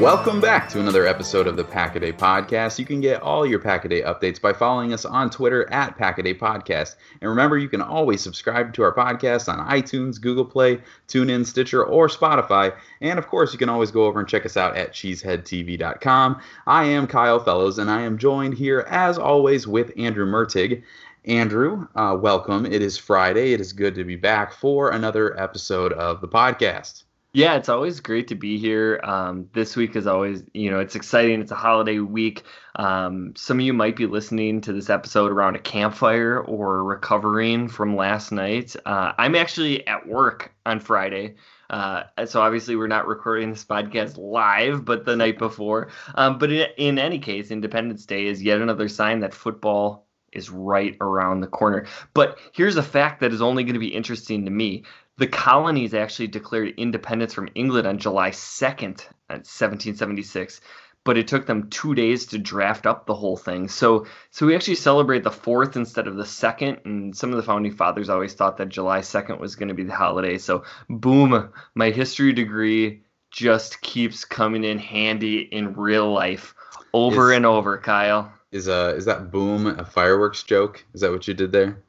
[0.00, 2.78] Welcome back to another episode of the Packaday Podcast.
[2.78, 6.94] You can get all your Packaday updates by following us on Twitter at Packaday Podcast.
[7.20, 10.78] And remember, you can always subscribe to our podcast on iTunes, Google Play,
[11.08, 12.76] TuneIn, Stitcher, or Spotify.
[13.00, 16.40] And of course, you can always go over and check us out at cheeseheadtv.com.
[16.68, 20.84] I am Kyle Fellows, and I am joined here, as always, with Andrew Mertig.
[21.24, 22.66] Andrew, uh, welcome.
[22.66, 23.52] It is Friday.
[23.52, 27.02] It is good to be back for another episode of the podcast.
[27.38, 28.98] Yeah, it's always great to be here.
[29.04, 31.40] Um, this week is always, you know, it's exciting.
[31.40, 32.42] It's a holiday week.
[32.74, 37.68] Um, some of you might be listening to this episode around a campfire or recovering
[37.68, 38.74] from last night.
[38.84, 41.36] Uh, I'm actually at work on Friday.
[41.70, 45.90] Uh, so obviously we're not recording this podcast live, but the night before.
[46.16, 50.50] Um, but in, in any case, Independence Day is yet another sign that football is
[50.50, 51.86] right around the corner.
[52.14, 54.82] But here's a fact that is only going to be interesting to me.
[55.18, 60.60] The colonies actually declared independence from England on July 2nd, 1776,
[61.02, 63.66] but it took them two days to draft up the whole thing.
[63.66, 66.82] So, so we actually celebrate the fourth instead of the second.
[66.84, 69.82] And some of the founding fathers always thought that July 2nd was going to be
[69.82, 70.38] the holiday.
[70.38, 73.02] So, boom, my history degree
[73.32, 76.54] just keeps coming in handy in real life
[76.94, 78.32] over is, and over, Kyle.
[78.52, 80.84] Is uh is that boom a fireworks joke?
[80.94, 81.82] Is that what you did there?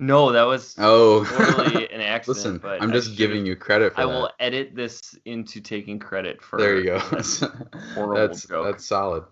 [0.00, 2.36] No, that was oh totally an accident.
[2.36, 4.12] Listen, but I'm just giving you credit for I that.
[4.12, 6.58] will edit this into taking credit for.
[6.58, 6.98] There you go.
[7.94, 8.66] horrible that's, joke.
[8.66, 9.24] That's solid.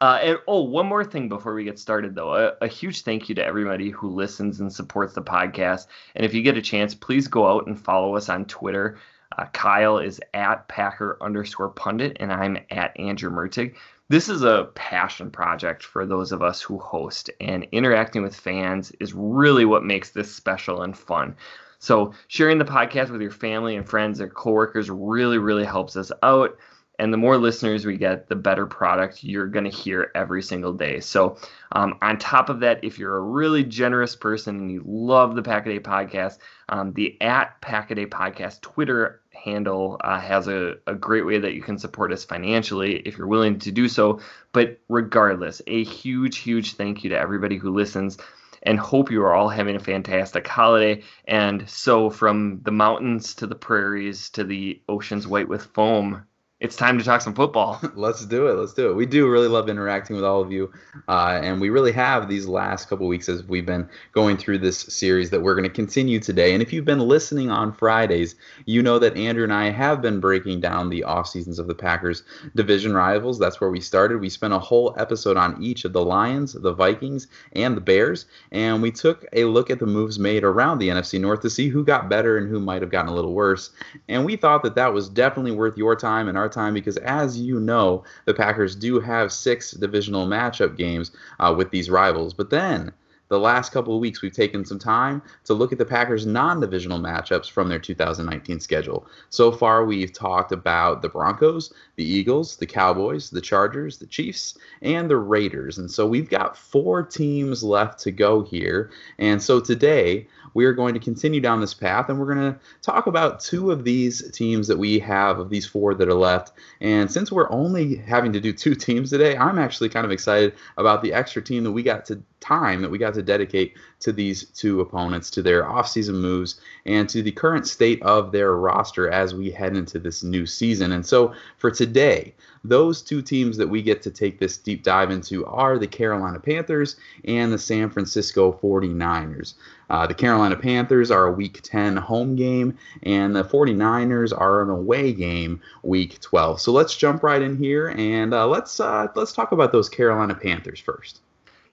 [0.00, 3.28] Uh, and oh, one more thing before we get started, though, a, a, huge thank
[3.28, 5.86] you to everybody who listens and supports the podcast.
[6.14, 8.98] And if you get a chance, please go out and follow us on Twitter.
[9.38, 13.76] Uh, Kyle is at Packer underscore pundit, and I'm at Andrew Mertig
[14.08, 18.92] this is a passion project for those of us who host, and interacting with fans
[19.00, 21.36] is really what makes this special and fun.
[21.78, 26.12] So, sharing the podcast with your family and friends and coworkers really, really helps us
[26.22, 26.56] out.
[26.98, 30.72] And the more listeners we get, the better product you're going to hear every single
[30.72, 31.00] day.
[31.00, 31.36] So,
[31.72, 35.42] um, on top of that, if you're a really generous person and you love the
[35.42, 41.38] Packaday podcast, um, the at Packaday podcast Twitter handle uh, has a, a great way
[41.38, 44.20] that you can support us financially if you're willing to do so.
[44.52, 48.18] But regardless, a huge, huge thank you to everybody who listens
[48.62, 51.02] and hope you are all having a fantastic holiday.
[51.26, 56.24] And so, from the mountains to the prairies to the oceans white with foam,
[56.64, 57.78] it's time to talk some football.
[57.94, 58.54] Let's do it.
[58.54, 58.94] Let's do it.
[58.94, 60.72] We do really love interacting with all of you,
[61.08, 64.78] uh, and we really have these last couple weeks as we've been going through this
[64.78, 66.54] series that we're going to continue today.
[66.54, 68.34] And if you've been listening on Fridays,
[68.64, 71.74] you know that Andrew and I have been breaking down the off seasons of the
[71.74, 72.22] Packers
[72.54, 73.38] division rivals.
[73.38, 74.22] That's where we started.
[74.22, 78.24] We spent a whole episode on each of the Lions, the Vikings, and the Bears,
[78.52, 81.68] and we took a look at the moves made around the NFC North to see
[81.68, 83.68] who got better and who might have gotten a little worse.
[84.08, 87.38] And we thought that that was definitely worth your time and our time because, as
[87.38, 91.10] you know, the Packers do have six divisional matchup games
[91.40, 92.32] uh, with these rivals.
[92.32, 92.92] But then
[93.34, 96.60] the last couple of weeks, we've taken some time to look at the Packers' non
[96.60, 99.08] divisional matchups from their 2019 schedule.
[99.30, 104.56] So far, we've talked about the Broncos, the Eagles, the Cowboys, the Chargers, the Chiefs,
[104.82, 105.78] and the Raiders.
[105.78, 108.92] And so we've got four teams left to go here.
[109.18, 112.58] And so today, we are going to continue down this path and we're going to
[112.80, 116.52] talk about two of these teams that we have of these four that are left.
[116.80, 120.54] And since we're only having to do two teams today, I'm actually kind of excited
[120.78, 124.12] about the extra team that we got to time that we got to dedicate to
[124.12, 129.10] these two opponents, to their offseason moves, and to the current state of their roster
[129.10, 130.92] as we head into this new season.
[130.92, 132.34] And so for today,
[132.64, 136.40] those two teams that we get to take this deep dive into are the Carolina
[136.40, 139.54] Panthers and the San Francisco 49ers.
[139.90, 144.70] Uh, the Carolina Panthers are a Week 10 home game, and the 49ers are an
[144.70, 146.60] away game Week 12.
[146.60, 150.34] So let's jump right in here and uh, let's uh, let's talk about those Carolina
[150.34, 151.20] Panthers first.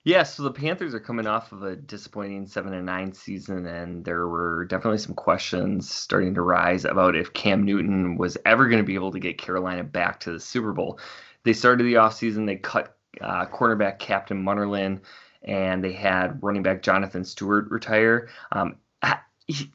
[0.03, 4.03] Yeah, so the Panthers are coming off of a disappointing seven and nine season, and
[4.03, 8.81] there were definitely some questions starting to rise about if Cam Newton was ever going
[8.81, 10.99] to be able to get Carolina back to the Super Bowl.
[11.43, 15.01] They started the offseason, they cut uh, cornerback Captain Munnerlyn,
[15.43, 18.29] and they had running back Jonathan Stewart retire.
[18.51, 18.77] Um,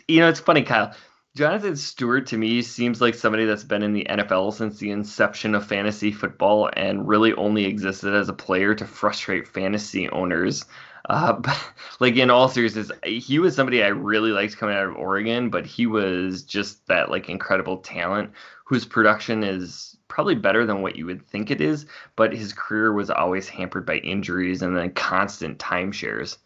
[0.08, 0.92] you know, it's funny, Kyle.
[1.36, 5.54] Jonathan Stewart to me seems like somebody that's been in the NFL since the inception
[5.54, 10.64] of fantasy football and really only existed as a player to frustrate fantasy owners.
[11.10, 11.42] Uh,
[12.00, 15.66] like in all seriousness, he was somebody I really liked coming out of Oregon, but
[15.66, 18.30] he was just that like incredible talent
[18.64, 21.84] whose production is probably better than what you would think it is,
[22.16, 26.38] but his career was always hampered by injuries and then constant timeshares.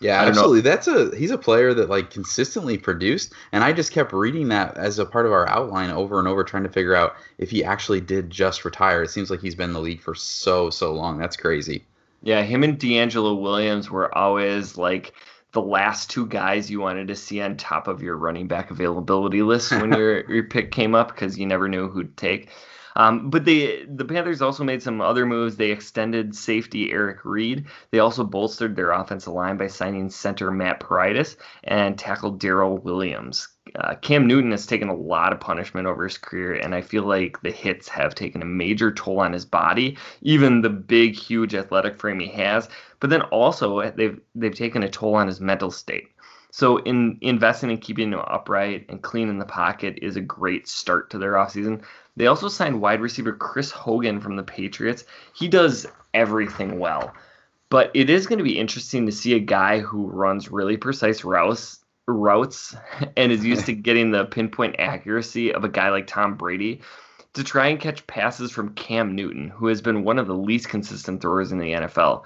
[0.00, 0.58] Yeah, absolutely.
[0.58, 0.70] Know.
[0.70, 4.76] That's a he's a player that like consistently produced, and I just kept reading that
[4.76, 7.64] as a part of our outline over and over, trying to figure out if he
[7.64, 9.02] actually did just retire.
[9.02, 11.18] It seems like he's been in the league for so so long.
[11.18, 11.84] That's crazy.
[12.22, 15.14] Yeah, him and DeAngelo Williams were always like
[15.52, 19.42] the last two guys you wanted to see on top of your running back availability
[19.42, 22.50] list when your your pick came up because you never knew who'd take.
[22.96, 25.56] Um, but they the Panthers also made some other moves.
[25.56, 27.66] They extended safety Eric Reid.
[27.90, 33.48] They also bolstered their offensive line by signing center Matt Paradis and tackle Daryl Williams.
[33.74, 37.02] Uh, Cam Newton has taken a lot of punishment over his career, and I feel
[37.02, 41.54] like the hits have taken a major toll on his body, even the big, huge
[41.54, 42.68] athletic frame he has.
[43.00, 46.08] But then also they've they've taken a toll on his mental state.
[46.56, 50.66] So in investing in keeping them upright and clean in the pocket is a great
[50.66, 51.82] start to their offseason.
[52.16, 55.04] They also signed wide receiver Chris Hogan from the Patriots.
[55.34, 57.12] He does everything well.
[57.68, 61.24] But it is going to be interesting to see a guy who runs really precise
[61.24, 62.74] routes routes
[63.18, 66.80] and is used to getting the pinpoint accuracy of a guy like Tom Brady
[67.34, 70.70] to try and catch passes from Cam Newton, who has been one of the least
[70.70, 72.24] consistent throwers in the NFL.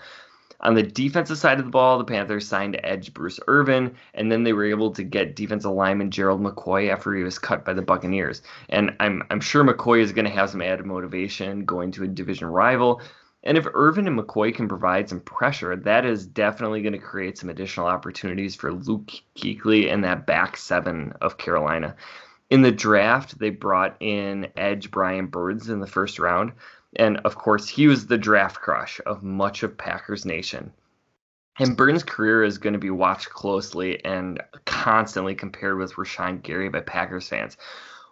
[0.63, 4.43] On the defensive side of the ball, the Panthers signed edge Bruce Irvin, and then
[4.43, 7.83] they were able to get defensive lineman Gerald McCoy after he was cut by the
[7.83, 8.43] Buccaneers.
[8.69, 12.09] And I'm I'm sure McCoy is going to have some added motivation going to a
[12.09, 13.01] division rival.
[13.43, 17.39] And if Irvin and McCoy can provide some pressure, that is definitely going to create
[17.39, 21.97] some additional opportunities for Luke Kuechly and that back seven of Carolina.
[22.51, 26.53] In the draft, they brought in edge Brian Burns in the first round.
[26.97, 30.73] And of course, he was the draft crush of much of Packers Nation.
[31.59, 36.69] And Burns' career is going to be watched closely and constantly compared with Rashan Gary
[36.69, 37.57] by Packers fans.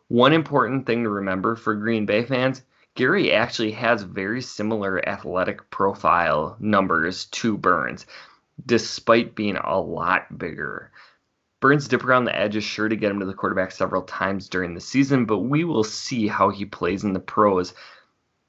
[0.08, 2.62] One important thing to remember for Green Bay fans
[2.98, 8.06] Gary actually has very similar athletic profile numbers to Burns,
[8.66, 10.90] despite being a lot bigger.
[11.60, 14.48] Burns' dip around the edge is sure to get him to the quarterback several times
[14.48, 17.72] during the season, but we will see how he plays in the pros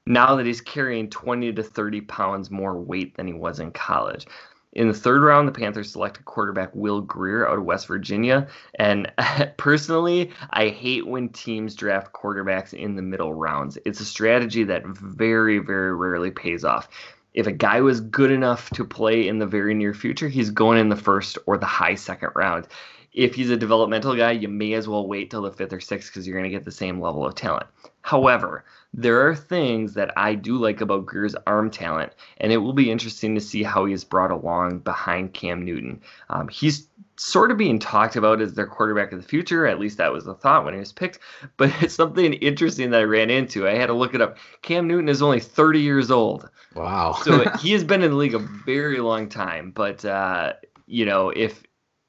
[0.06, 4.26] now that he's carrying 20 to 30 pounds more weight than he was in college.
[4.72, 8.46] In the third round, the Panthers selected quarterback Will Grier out of West Virginia.
[8.76, 9.12] And
[9.56, 13.78] personally, I hate when teams draft quarterbacks in the middle rounds.
[13.84, 16.88] It's a strategy that very, very rarely pays off.
[17.34, 20.78] If a guy was good enough to play in the very near future, he's going
[20.78, 22.68] in the first or the high second round
[23.12, 26.10] if he's a developmental guy, you may as well wait till the fifth or sixth
[26.10, 27.66] because you're going to get the same level of talent.
[28.02, 28.64] However,
[28.94, 32.90] there are things that I do like about Grier's arm talent, and it will be
[32.90, 36.00] interesting to see how he is brought along behind Cam Newton.
[36.28, 39.66] Um, he's sort of being talked about as their quarterback of the future.
[39.66, 41.18] At least that was the thought when he was picked.
[41.56, 43.68] But it's something interesting that I ran into.
[43.68, 44.38] I had to look it up.
[44.62, 46.48] Cam Newton is only 30 years old.
[46.74, 47.12] Wow.
[47.12, 49.72] so he has been in the league a very long time.
[49.72, 50.54] But, uh,
[50.86, 51.62] you know, if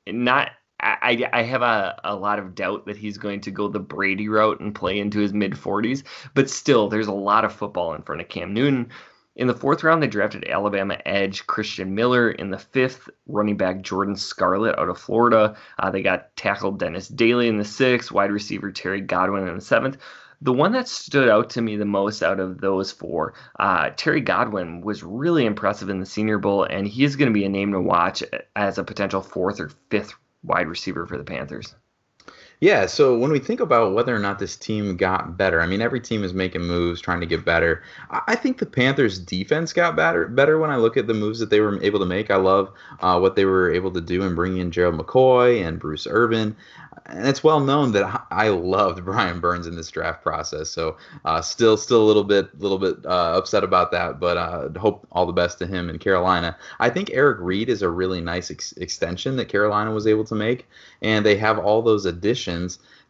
[0.07, 3.79] not I, I have a, a lot of doubt that he's going to go the
[3.79, 7.93] Brady route and play into his mid 40s, but still, there's a lot of football
[7.93, 8.89] in front of Cam Newton.
[9.35, 12.31] In the fourth round, they drafted Alabama edge Christian Miller.
[12.31, 15.55] In the fifth, running back Jordan Scarlett out of Florida.
[15.79, 19.61] Uh, they got tackle Dennis Daly in the sixth, wide receiver Terry Godwin in the
[19.61, 19.97] seventh.
[20.43, 24.21] The one that stood out to me the most out of those four, uh, Terry
[24.21, 27.49] Godwin was really impressive in the Senior Bowl, and he is going to be a
[27.49, 28.23] name to watch
[28.55, 31.75] as a potential fourth or fifth wide receiver for the Panthers.
[32.61, 35.81] Yeah, so when we think about whether or not this team got better, I mean,
[35.81, 37.81] every team is making moves, trying to get better.
[38.11, 40.27] I think the Panthers' defense got better.
[40.27, 42.29] Better when I look at the moves that they were able to make.
[42.29, 45.79] I love uh, what they were able to do in bringing in Gerald McCoy and
[45.79, 46.55] Bruce Irvin
[47.05, 50.69] and it's well known that I loved Brian Burns in this draft process.
[50.69, 54.69] So uh, still, still a little bit, little bit uh, upset about that, but uh,
[54.79, 56.57] hope all the best to him in Carolina.
[56.79, 60.35] I think Eric Reid is a really nice ex- extension that Carolina was able to
[60.35, 60.67] make,
[61.01, 62.50] and they have all those additions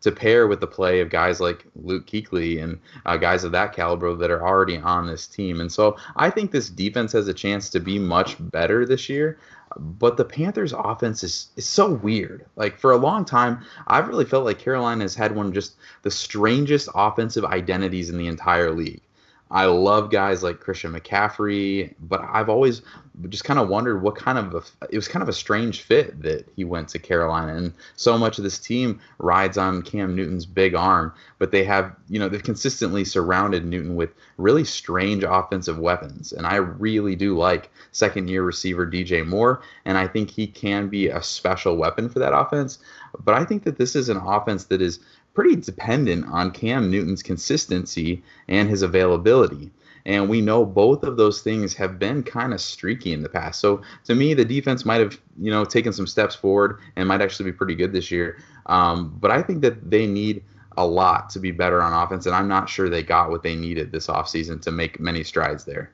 [0.01, 3.73] to pair with the play of guys like Luke Kuechly and uh, guys of that
[3.73, 5.61] caliber that are already on this team.
[5.61, 9.37] And so I think this defense has a chance to be much better this year.
[9.77, 12.45] But the Panthers' offense is, is so weird.
[12.57, 15.75] Like for a long time, I've really felt like Carolina has had one of just
[16.01, 19.01] the strangest offensive identities in the entire league.
[19.51, 22.81] I love guys like Christian McCaffrey, but I've always
[23.27, 26.21] just kind of wondered what kind of a, it was kind of a strange fit
[26.21, 30.45] that he went to Carolina, and so much of this team rides on Cam Newton's
[30.45, 35.77] big arm, but they have you know they've consistently surrounded Newton with really strange offensive
[35.77, 40.47] weapons, and I really do like second year receiver DJ Moore, and I think he
[40.47, 42.79] can be a special weapon for that offense.
[43.19, 44.99] But I think that this is an offense that is
[45.33, 49.71] pretty dependent on Cam Newton's consistency and his availability.
[50.05, 53.59] And we know both of those things have been kind of streaky in the past.
[53.59, 57.21] So to me, the defense might have, you know, taken some steps forward and might
[57.21, 58.39] actually be pretty good this year.
[58.65, 60.43] Um, but I think that they need
[60.77, 63.55] a lot to be better on offense, and I'm not sure they got what they
[63.55, 65.91] needed this offseason to make many strides there.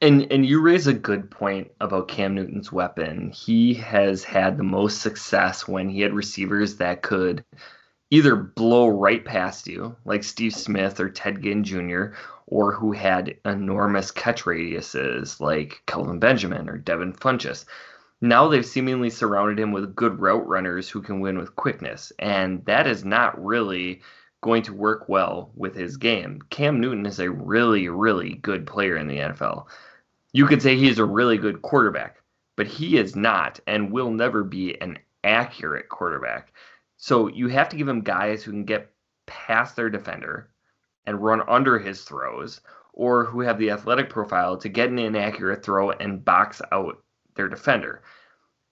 [0.00, 3.30] And and you raise a good point about Cam Newton's weapon.
[3.30, 7.44] He has had the most success when he had receivers that could
[8.10, 12.14] either blow right past you, like Steve Smith or Ted Ginn Jr.,
[12.46, 17.64] or who had enormous catch radiuses, like Kelvin Benjamin or Devin Funchess.
[18.20, 22.64] Now they've seemingly surrounded him with good route runners who can win with quickness, and
[22.64, 24.00] that is not really
[24.42, 26.40] going to work well with his game.
[26.50, 29.66] Cam Newton is a really, really good player in the NFL.
[30.32, 32.18] You could say he's a really good quarterback,
[32.56, 36.52] but he is not and will never be an accurate quarterback.
[36.96, 38.90] So you have to give him guys who can get
[39.26, 40.50] past their defender
[41.06, 42.60] and run under his throws,
[42.92, 47.02] or who have the athletic profile to get an inaccurate throw and box out
[47.34, 48.02] their defender.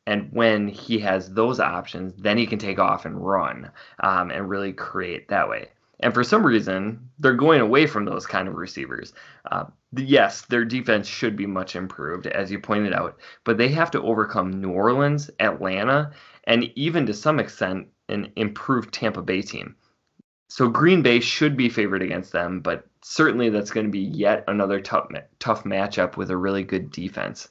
[0.06, 4.48] And when he has those options, then he can take off and run um, and
[4.48, 5.68] really create that way.
[6.00, 9.12] And for some reason, they're going away from those kind of receivers.
[9.50, 9.64] Uh,
[9.96, 14.02] yes, their defense should be much improved, as you pointed out, but they have to
[14.02, 16.10] overcome New Orleans, Atlanta,
[16.44, 19.76] and even to some extent an improved Tampa Bay team.
[20.48, 24.44] So Green Bay should be favored against them, but certainly that's going to be yet
[24.46, 25.08] another tough
[25.38, 27.48] tough matchup with a really good defense.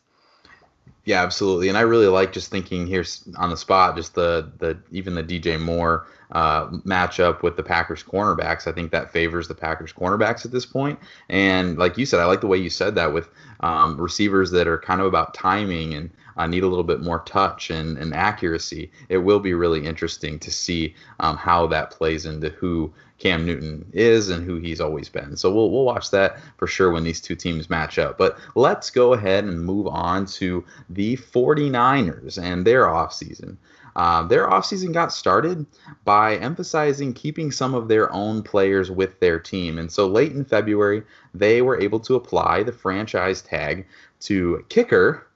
[1.06, 1.68] Yeah, absolutely.
[1.68, 3.04] And I really like just thinking here
[3.38, 8.04] on the spot, just the the even the DJ Moore uh, matchup with the Packers
[8.04, 8.68] cornerbacks.
[8.68, 10.98] I think that favors the Packers cornerbacks at this point.
[11.28, 13.30] And like you said, I like the way you said that with
[13.60, 17.20] um, receivers that are kind of about timing and uh, need a little bit more
[17.20, 18.92] touch and, and accuracy.
[19.10, 23.86] It will be really interesting to see um, how that plays into who Cam Newton
[23.94, 25.38] is and who he's always been.
[25.38, 28.18] So we'll we'll watch that for sure when these two teams match up.
[28.18, 33.58] But let's go ahead and move on to the 49ers and their offseason.
[33.96, 35.66] Uh, their offseason got started
[36.04, 39.78] by emphasizing keeping some of their own players with their team.
[39.78, 43.86] And so late in February, they were able to apply the franchise tag
[44.22, 45.28] to kicker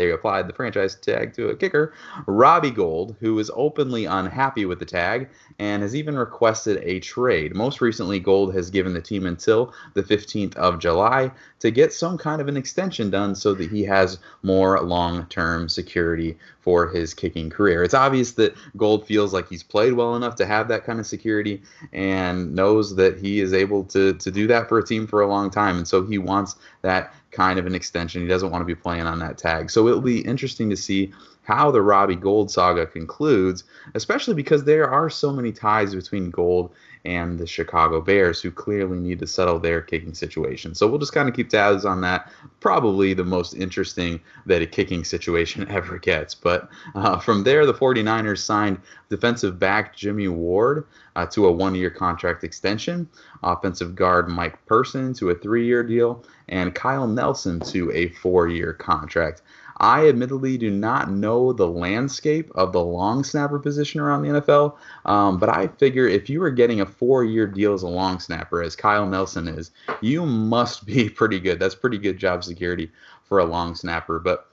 [0.00, 1.92] they applied the franchise tag to a kicker,
[2.26, 5.28] Robbie Gould, who is openly unhappy with the tag
[5.58, 7.54] and has even requested a trade.
[7.54, 12.16] Most recently, Gould has given the team until the 15th of July to get some
[12.16, 17.12] kind of an extension done so that he has more long term security for his
[17.12, 17.82] kicking career.
[17.82, 21.06] It's obvious that Gould feels like he's played well enough to have that kind of
[21.06, 25.20] security and knows that he is able to, to do that for a team for
[25.20, 25.76] a long time.
[25.76, 28.22] And so he wants that kind of an extension.
[28.22, 29.70] He doesn't want to be playing on that tag.
[29.70, 34.88] So it'll be interesting to see how the Robbie Gould saga concludes, especially because there
[34.88, 36.72] are so many ties between Gould
[37.04, 40.74] and the Chicago Bears, who clearly need to settle their kicking situation.
[40.74, 42.30] So we'll just kind of keep tabs on that.
[42.60, 46.34] Probably the most interesting that a kicking situation ever gets.
[46.34, 48.78] But uh, from there, the 49ers signed
[49.08, 53.08] defensive back Jimmy Ward uh, to a one year contract extension,
[53.42, 58.46] offensive guard Mike Person to a three year deal, and Kyle Nelson to a four
[58.46, 59.42] year contract.
[59.80, 64.76] I admittedly do not know the landscape of the long snapper position around the NFL,
[65.06, 68.20] um, but I figure if you were getting a four year deal as a long
[68.20, 69.70] snapper, as Kyle Nelson is,
[70.02, 71.58] you must be pretty good.
[71.58, 72.90] That's pretty good job security
[73.24, 74.18] for a long snapper.
[74.18, 74.46] But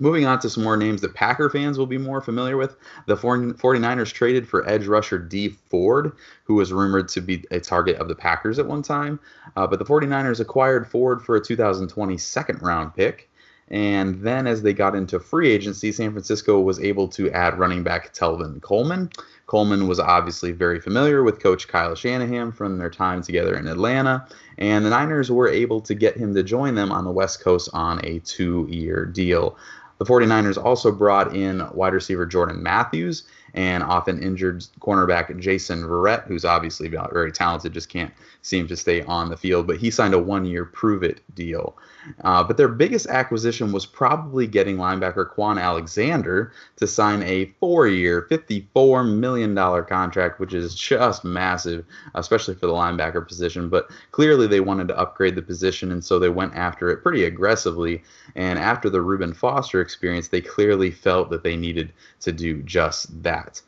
[0.00, 2.76] Moving on to some more names that Packer fans will be more familiar with.
[3.06, 6.12] The 49ers traded for edge rusher Dee Ford,
[6.44, 9.18] who was rumored to be a target of the Packers at one time.
[9.56, 13.28] Uh, but the 49ers acquired Ford for a 2020 second round pick.
[13.70, 17.82] And then as they got into free agency, San Francisco was able to add running
[17.82, 19.10] back Tevin Coleman.
[19.46, 24.26] Coleman was obviously very familiar with Coach Kyle Shanahan from their time together in Atlanta,
[24.58, 27.70] and the Niners were able to get him to join them on the West Coast
[27.72, 29.56] on a two year deal.
[29.98, 36.26] The 49ers also brought in wide receiver Jordan Matthews and often injured cornerback Jason Verrett,
[36.26, 38.12] who's obviously very talented, just can't
[38.48, 39.66] seem to stay on the field.
[39.66, 41.76] But he signed a one year prove it deal.
[42.22, 47.86] Uh, but their biggest acquisition was probably getting linebacker Kwon Alexander to sign a four
[47.86, 53.68] year, $54 million contract, which is just massive, especially for the linebacker position.
[53.68, 57.24] But clearly they wanted to upgrade the position, and so they went after it pretty
[57.24, 58.02] aggressively.
[58.34, 63.22] And after the Reuben Foster experience, they clearly felt that they needed to do just
[63.22, 63.60] that.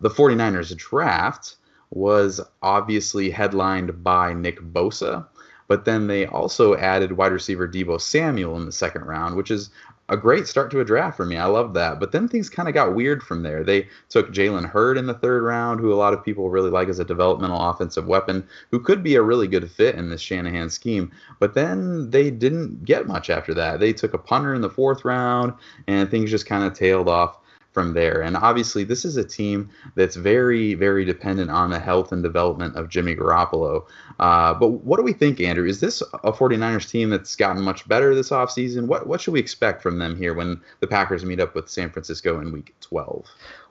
[0.00, 1.55] The 49ers draft
[1.90, 5.26] was obviously headlined by Nick Bosa.
[5.68, 9.70] But then they also added wide receiver Deebo Samuel in the second round, which is
[10.08, 11.36] a great start to a draft for me.
[11.36, 11.98] I love that.
[11.98, 13.64] But then things kind of got weird from there.
[13.64, 16.88] They took Jalen Hurd in the third round, who a lot of people really like
[16.88, 20.70] as a developmental offensive weapon, who could be a really good fit in this Shanahan
[20.70, 21.10] scheme.
[21.40, 23.80] But then they didn't get much after that.
[23.80, 25.54] They took a punter in the fourth round,
[25.88, 27.38] and things just kind of tailed off
[27.76, 28.22] from there.
[28.22, 32.74] And obviously, this is a team that's very, very dependent on the health and development
[32.74, 33.84] of Jimmy Garoppolo.
[34.18, 35.68] Uh, but what do we think, Andrew?
[35.68, 38.86] Is this a 49ers team that's gotten much better this offseason?
[38.86, 41.90] What, what should we expect from them here when the Packers meet up with San
[41.90, 43.26] Francisco in week 12?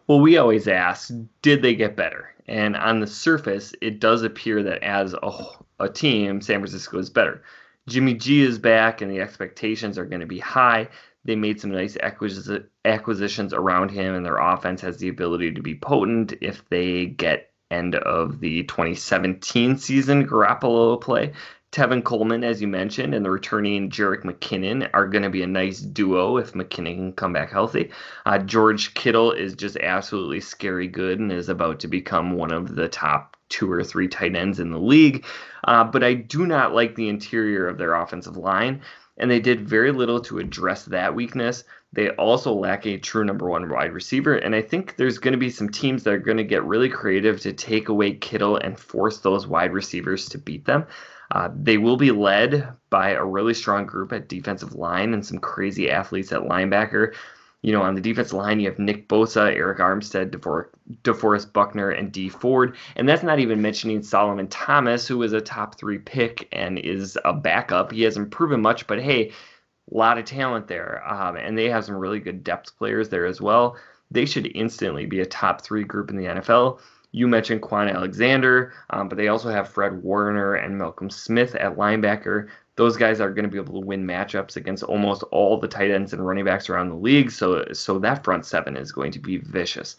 [0.06, 1.10] Well, we always ask,
[1.42, 2.32] did they get better?
[2.48, 5.32] And on the surface, it does appear that as a,
[5.80, 7.42] a team, San Francisco is better.
[7.88, 10.90] Jimmy G is back, and the expectations are going to be high.
[11.26, 15.76] They made some nice acquisitions around him, and their offense has the ability to be
[15.76, 21.34] potent if they get end of the 2017 season Garoppolo play.
[21.72, 25.48] Tevin Coleman, as you mentioned, and the returning Jerick McKinnon are going to be a
[25.48, 27.92] nice duo if McKinnon can come back healthy.
[28.26, 32.76] Uh, George Kittle is just absolutely scary good and is about to become one of
[32.76, 35.26] the top two or three tight ends in the league.
[35.66, 38.82] Uh, but I do not like the interior of their offensive line
[39.18, 41.64] and they did very little to address that weakness.
[41.94, 45.38] They also lack a true number one wide receiver, and I think there's going to
[45.38, 48.78] be some teams that are going to get really creative to take away Kittle and
[48.78, 50.86] force those wide receivers to beat them.
[51.32, 55.40] Uh, they will be led by a really strong group at defensive line and some
[55.40, 57.14] crazy athletes at linebacker
[57.66, 60.68] you know, on the defense line, you have Nick Bosa, Arik Armstead, DeFor-
[61.02, 62.76] DeForest Buckner, and Dee Ford.
[62.96, 67.18] And that's not even mentioning Solomon Thomas, who is a top three pick and is
[67.26, 67.92] a backup.
[67.92, 71.02] He hasn't proven much, but hey, a lot of talent there.
[71.12, 73.78] Um, and they have some really good depth players there as well.
[74.12, 76.80] They should instantly be a top three group in the NFL.
[77.14, 81.78] You mentioned Kwon Alexander, um, but they also have Fred Warner and Malcolm Smith at
[81.78, 85.68] linebacker those guys are going to be able to win matchups against almost all the
[85.68, 87.32] tight ends and running backs around the league.
[87.32, 89.96] So, so that front seven is going to be vicious.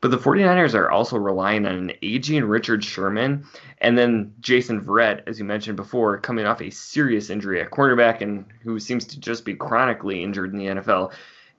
[0.00, 3.44] But the 49ers are also relying on an aging Richard Sherman
[3.78, 8.20] and then Jason Verrett, as you mentioned before, coming off a serious injury at cornerback
[8.20, 11.12] and who seems to just be chronically injured in the NFL.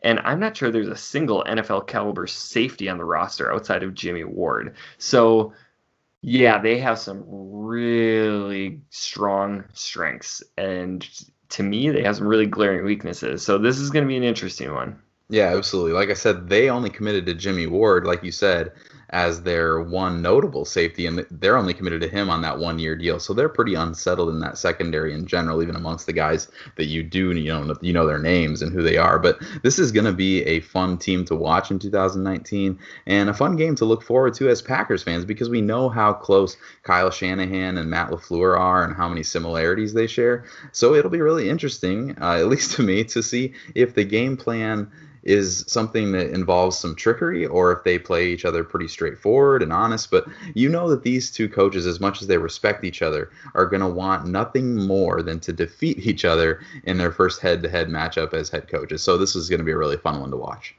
[0.03, 3.93] And I'm not sure there's a single NFL caliber safety on the roster outside of
[3.93, 4.75] Jimmy Ward.
[4.97, 5.53] So
[6.21, 10.43] yeah, they have some really strong strengths.
[10.57, 11.07] And
[11.49, 13.45] to me, they have some really glaring weaknesses.
[13.45, 14.99] So this is going to be an interesting one.
[15.29, 15.93] Yeah, absolutely.
[15.93, 18.71] Like I said, they only committed to Jimmy Ward, like you said,
[19.11, 22.95] as their one notable safety, and they're only committed to him on that one year
[22.95, 23.19] deal.
[23.19, 27.03] So they're pretty unsettled in that secondary in general, even amongst the guys that you
[27.03, 29.19] do you know you know their names and who they are.
[29.19, 33.33] But this is going to be a fun team to watch in 2019 and a
[33.33, 37.11] fun game to look forward to as Packers fans because we know how close Kyle
[37.11, 40.45] Shanahan and Matt LaFleur are and how many similarities they share.
[40.71, 44.37] So it'll be really interesting, uh, at least to me, to see if the game
[44.37, 44.91] plan
[45.23, 49.73] is something that involves some trickery or if they play each other pretty straightforward and
[49.73, 50.11] honest.
[50.11, 53.65] But you know that these two coaches, as much as they respect each other, are
[53.65, 57.69] going to want nothing more than to defeat each other in their first head to
[57.69, 59.01] head matchup as head coaches.
[59.01, 60.75] So this is going to be a really fun one to watch.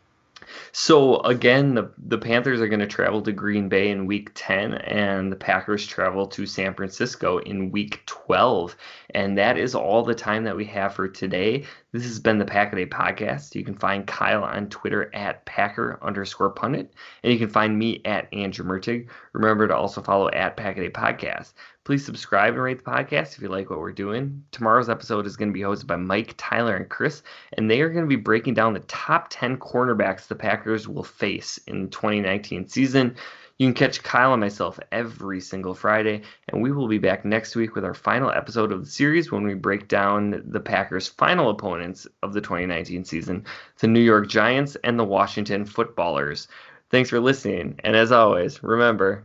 [0.72, 4.74] So again, the the Panthers are going to travel to Green Bay in Week 10,
[4.74, 8.76] and the Packers travel to San Francisco in Week 12.
[9.14, 11.64] And that is all the time that we have for today.
[11.92, 13.56] This has been the Pack a podcast.
[13.56, 18.00] You can find Kyle on Twitter at Packer underscore pundit, and you can find me
[18.04, 19.08] at Andrew Mertig.
[19.32, 21.52] Remember to also follow at Pack a podcast.
[21.82, 24.44] Please subscribe and rate the podcast if you like what we're doing.
[24.52, 27.24] Tomorrow's episode is going to be hosted by Mike, Tyler, and Chris,
[27.54, 31.02] and they are going to be breaking down the top 10 cornerbacks the Packers will
[31.02, 33.16] face in the 2019 season.
[33.60, 37.54] You can catch Kyle and myself every single Friday, and we will be back next
[37.54, 41.50] week with our final episode of the series when we break down the Packers' final
[41.50, 43.44] opponents of the 2019 season,
[43.80, 46.48] the New York Giants and the Washington Footballers.
[46.88, 49.24] Thanks for listening, and as always, remember.